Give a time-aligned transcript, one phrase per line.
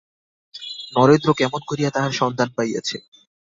[0.95, 2.97] নরেন্দ্র কেমন করিয়া তাহার সন্ধান পাইয়াছে।